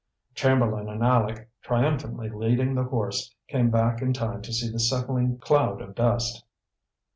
[0.33, 5.37] Chamberlain and Aleck, triumphantly leading the horse, came back in time to see the settling
[5.37, 6.43] cloud of dust.